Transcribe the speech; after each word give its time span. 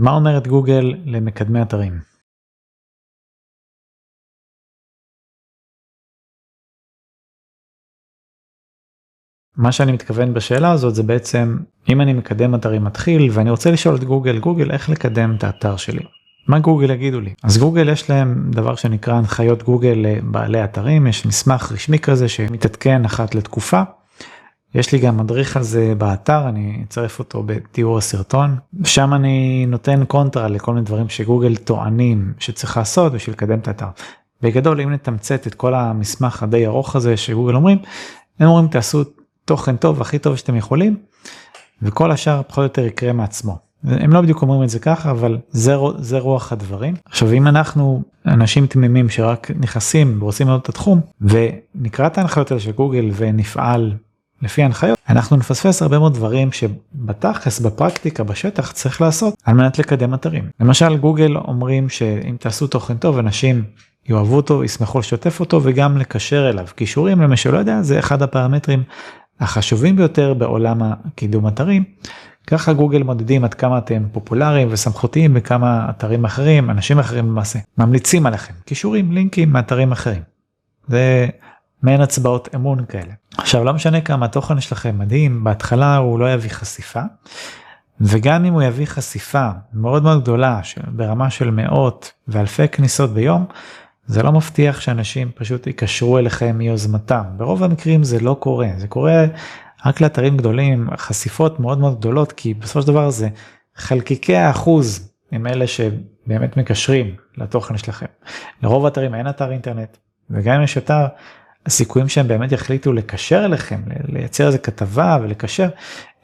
מה 0.00 0.10
אומרת 0.10 0.46
גוגל 0.48 0.94
למקדמי 1.04 1.62
אתרים? 1.62 2.00
מה 9.56 9.72
שאני 9.72 9.92
מתכוון 9.92 10.34
בשאלה 10.34 10.72
הזאת 10.72 10.94
זה 10.94 11.02
בעצם 11.02 11.58
אם 11.88 12.00
אני 12.00 12.12
מקדם 12.12 12.54
אתרים 12.54 12.84
מתחיל 12.84 13.30
ואני 13.32 13.50
רוצה 13.50 13.70
לשאול 13.70 13.94
את 13.94 14.04
גוגל 14.04 14.38
גוגל 14.38 14.70
איך 14.70 14.90
לקדם 14.90 15.34
את 15.38 15.44
האתר 15.44 15.76
שלי. 15.76 16.04
מה 16.48 16.58
גוגל 16.58 16.90
יגידו 16.90 17.20
לי 17.20 17.34
אז 17.42 17.58
גוגל 17.58 17.88
יש 17.88 18.10
להם 18.10 18.50
דבר 18.50 18.74
שנקרא 18.74 19.14
הנחיות 19.14 19.62
גוגל 19.62 19.94
לבעלי 19.96 20.64
אתרים 20.64 21.06
יש 21.06 21.26
מסמך 21.26 21.72
רשמי 21.72 21.98
כזה 21.98 22.28
שמתעדכן 22.28 23.04
אחת 23.04 23.34
לתקופה. 23.34 23.82
יש 24.74 24.92
לי 24.92 24.98
גם 24.98 25.16
מדריך 25.16 25.56
על 25.56 25.62
זה 25.62 25.94
באתר 25.98 26.48
אני 26.48 26.84
אצרף 26.88 27.18
אותו 27.18 27.42
בתיאור 27.46 27.98
הסרטון 27.98 28.56
שם 28.84 29.14
אני 29.14 29.66
נותן 29.68 30.04
קונטרה 30.04 30.48
לכל 30.48 30.74
מיני 30.74 30.86
דברים 30.86 31.08
שגוגל 31.08 31.56
טוענים 31.56 32.32
שצריך 32.38 32.76
לעשות 32.76 33.12
בשביל 33.12 33.34
לקדם 33.34 33.58
את 33.58 33.68
האתר. 33.68 33.88
בגדול 34.42 34.80
אם 34.80 34.92
נתמצת 34.92 35.46
את 35.46 35.54
כל 35.54 35.74
המסמך 35.74 36.42
הדי 36.42 36.66
ארוך 36.66 36.96
הזה 36.96 37.16
שגוגל 37.16 37.54
אומרים 37.54 37.78
הם 38.40 38.48
אומרים 38.48 38.68
תעשו 38.68 39.04
תוכן 39.44 39.76
טוב 39.76 40.00
הכי 40.00 40.18
טוב 40.18 40.36
שאתם 40.36 40.56
יכולים 40.56 40.96
וכל 41.82 42.10
השאר 42.10 42.42
פחות 42.42 42.58
או 42.58 42.62
יותר 42.62 42.86
יקרה 42.86 43.12
מעצמו. 43.12 43.58
הם 43.84 44.12
לא 44.12 44.20
בדיוק 44.20 44.42
אומרים 44.42 44.62
את 44.62 44.68
זה 44.68 44.78
ככה 44.78 45.10
אבל 45.10 45.38
זה, 45.50 45.76
זה 45.98 46.18
רוח 46.18 46.52
הדברים. 46.52 46.94
עכשיו 47.04 47.32
אם 47.32 47.46
אנחנו 47.46 48.02
אנשים 48.26 48.66
תמימים 48.66 49.08
שרק 49.08 49.50
נכנסים 49.60 50.22
ורוצים 50.22 50.48
לראות 50.48 50.62
את 50.62 50.68
התחום 50.68 51.00
ונקרא 51.20 52.06
את 52.06 52.18
ההנחיות 52.18 52.50
האלה 52.50 52.60
של 52.60 52.72
גוגל 52.72 53.10
ונפעל 53.16 53.92
לפי 54.42 54.62
ההנחיות 54.62 54.98
אנחנו 55.08 55.36
נפספס 55.36 55.82
הרבה 55.82 55.98
מאוד 55.98 56.14
דברים 56.14 56.52
שבתכלס 56.52 57.60
בפרקטיקה 57.60 58.24
בשטח 58.24 58.72
צריך 58.72 59.00
לעשות 59.00 59.34
על 59.44 59.54
מנת 59.54 59.78
לקדם 59.78 60.14
אתרים. 60.14 60.44
למשל 60.60 60.96
גוגל 60.96 61.36
אומרים 61.36 61.88
שאם 61.88 62.36
תעשו 62.40 62.66
תוכן 62.66 62.96
טוב 62.96 63.18
אנשים 63.18 63.64
יאהבו 64.08 64.36
אותו 64.36 64.64
ישמחו 64.64 64.98
לשתף 64.98 65.40
אותו 65.40 65.60
וגם 65.62 65.98
לקשר 65.98 66.50
אליו 66.50 66.66
קישורים 66.74 67.20
למי 67.20 67.36
שלא 67.36 67.58
יודע 67.58 67.82
זה 67.82 67.98
אחד 67.98 68.22
הפרמטרים 68.22 68.82
החשובים 69.40 69.96
ביותר 69.96 70.34
בעולם 70.34 70.82
הקידום 70.82 71.48
אתרים. 71.48 71.84
ככה 72.46 72.72
גוגל 72.72 73.02
מודדים 73.02 73.44
עד 73.44 73.54
כמה 73.54 73.78
אתם 73.78 74.02
פופולריים 74.12 74.68
וסמכותיים 74.70 75.34
בכמה 75.34 75.86
אתרים 75.90 76.24
אחרים, 76.24 76.70
אנשים 76.70 76.98
אחרים 76.98 77.26
למעשה, 77.26 77.58
ממליצים 77.78 78.26
עליכם, 78.26 78.54
קישורים, 78.64 79.12
לינקים 79.12 79.52
מאתרים 79.52 79.92
אחרים. 79.92 80.22
זה 80.88 81.28
מעין 81.82 82.00
הצבעות 82.00 82.48
אמון 82.54 82.84
כאלה. 82.84 83.12
עכשיו 83.38 83.64
לא 83.64 83.72
משנה 83.72 84.00
כמה 84.00 84.26
התוכן 84.26 84.60
שלכם 84.60 84.98
מדהים, 84.98 85.44
בהתחלה 85.44 85.96
הוא 85.96 86.18
לא 86.18 86.32
יביא 86.32 86.50
חשיפה, 86.50 87.02
וגם 88.00 88.44
אם 88.44 88.52
הוא 88.52 88.62
יביא 88.62 88.86
חשיפה 88.86 89.48
מאוד 89.72 90.02
מאוד 90.02 90.22
גדולה 90.22 90.60
ברמה 90.88 91.30
של 91.30 91.50
מאות 91.50 92.12
ואלפי 92.28 92.68
כניסות 92.68 93.10
ביום, 93.10 93.46
זה 94.06 94.22
לא 94.22 94.32
מבטיח 94.32 94.80
שאנשים 94.80 95.30
פשוט 95.34 95.66
יקשרו 95.66 96.18
אליכם 96.18 96.58
מיוזמתם. 96.58 97.22
ברוב 97.36 97.62
המקרים 97.62 98.04
זה 98.04 98.20
לא 98.20 98.36
קורה, 98.40 98.68
זה 98.76 98.88
קורה 98.88 99.24
רק 99.86 100.00
לאתרים 100.00 100.36
גדולים, 100.36 100.88
חשיפות 100.96 101.60
מאוד 101.60 101.78
מאוד 101.78 101.98
גדולות, 101.98 102.32
כי 102.32 102.54
בסופו 102.54 102.82
של 102.82 102.88
דבר 102.88 103.10
זה 103.10 103.28
חלקיקי 103.76 104.36
האחוז 104.36 105.12
הם 105.32 105.46
אלה 105.46 105.66
שבאמת 105.66 106.56
מקשרים 106.56 107.14
לתוכן 107.36 107.78
שלכם. 107.78 108.06
לרוב 108.62 108.84
האתרים 108.84 109.14
אין 109.14 109.28
אתר 109.28 109.52
אינטרנט, 109.52 109.96
וגם 110.30 110.54
אם 110.54 110.62
יש 110.62 110.78
אתר, 110.78 111.06
הסיכויים 111.66 112.08
שהם 112.08 112.28
באמת 112.28 112.52
יחליטו 112.52 112.92
לקשר 112.92 113.44
אליכם, 113.44 113.80
לייצר 114.08 114.46
איזה 114.46 114.58
כתבה 114.58 115.18
ולקשר, 115.22 115.68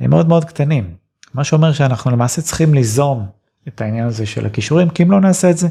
הם 0.00 0.10
מאוד 0.10 0.28
מאוד 0.28 0.44
קטנים. 0.44 0.90
מה 1.34 1.44
שאומר 1.44 1.72
שאנחנו 1.72 2.10
למעשה 2.10 2.42
צריכים 2.42 2.74
ליזום 2.74 3.26
את 3.68 3.80
העניין 3.80 4.06
הזה 4.06 4.26
של 4.26 4.46
הכישורים, 4.46 4.88
כי 4.88 5.02
אם 5.02 5.10
לא 5.10 5.20
נעשה 5.20 5.50
את 5.50 5.58
זה, 5.58 5.68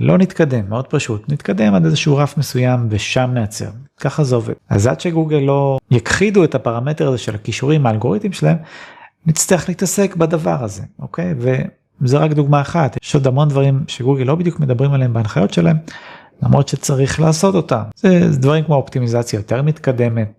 לא 0.00 0.18
נתקדם, 0.18 0.68
מאוד 0.68 0.86
פשוט, 0.86 1.32
נתקדם 1.32 1.74
עד 1.74 1.84
איזשהו 1.84 2.16
רף 2.16 2.38
מסוים 2.38 2.86
ושם 2.90 3.30
נעצר, 3.34 3.70
ככה 4.00 4.24
זה 4.24 4.34
עובד. 4.34 4.54
אז 4.68 4.86
עד 4.86 5.00
שגוגל 5.00 5.36
לא 5.36 5.78
יכחידו 5.90 6.44
את 6.44 6.54
הפרמטר 6.54 7.08
הזה 7.08 7.18
של 7.18 7.34
הכישורים, 7.34 7.86
האלגוריתם 7.86 8.32
שלהם, 8.32 8.56
נצטרך 9.26 9.68
להתעסק 9.68 10.16
בדבר 10.16 10.64
הזה, 10.64 10.82
אוקיי? 10.98 11.34
וזה 12.00 12.18
רק 12.18 12.30
דוגמה 12.32 12.60
אחת, 12.60 12.96
יש 13.02 13.14
עוד 13.14 13.26
המון 13.26 13.48
דברים 13.48 13.84
שגוגל 13.88 14.24
לא 14.24 14.34
בדיוק 14.34 14.60
מדברים 14.60 14.92
עליהם 14.92 15.12
בהנחיות 15.12 15.52
שלהם, 15.52 15.76
למרות 16.42 16.68
שצריך 16.68 17.20
לעשות 17.20 17.54
אותם. 17.54 17.82
זה, 17.96 18.32
זה 18.32 18.38
דברים 18.38 18.64
כמו 18.64 18.74
אופטימיזציה 18.74 19.36
יותר 19.36 19.62
מתקדמת 19.62 20.32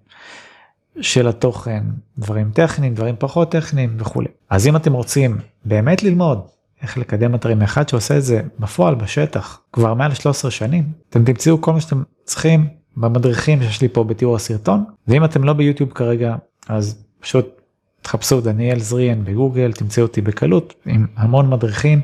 של 1.01 1.27
התוכן, 1.27 1.83
דברים 2.17 2.51
טכניים, 2.53 2.93
דברים 2.93 3.15
פחות 3.19 3.51
טכניים 3.51 3.95
וכולי. 3.99 4.27
אז 4.49 4.67
אם 4.67 4.75
אתם 4.75 4.93
רוצים 4.93 5.37
באמת 5.65 6.03
ללמוד 6.03 6.41
איך 6.81 6.97
לקדם 6.97 7.35
אתרים 7.35 7.61
אחד 7.61 7.89
שעושה 7.89 8.17
את 8.17 8.23
זה 8.23 8.41
בפועל 8.59 8.95
בשטח 8.95 9.61
כבר 9.73 9.93
מעל 9.93 10.13
13 10.13 10.51
שנים 10.51 10.83
אתם 11.09 11.25
תמצאו 11.25 11.61
כל 11.61 11.73
מה 11.73 11.81
שאתם 11.81 12.03
צריכים 12.23 12.67
במדריכים 12.97 13.63
שיש 13.63 13.81
לי 13.81 13.89
פה 13.89 14.03
בתיאור 14.03 14.35
הסרטון 14.35 14.83
ואם 15.07 15.25
אתם 15.25 15.43
לא 15.43 15.53
ביוטיוב 15.53 15.91
כרגע 15.91 16.35
אז 16.69 17.03
פשוט 17.19 17.61
תחפשו 18.01 18.41
דניאל 18.41 18.79
זריאן 18.79 19.23
בגוגל 19.23 19.71
תמצאו 19.71 20.03
אותי 20.03 20.21
בקלות 20.21 20.73
עם 20.85 21.07
המון 21.15 21.49
מדריכים 21.49 22.01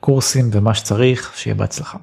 קורסים 0.00 0.50
ומה 0.52 0.74
שצריך 0.74 1.32
שיהיה 1.36 1.54
בהצלחה. 1.54 1.98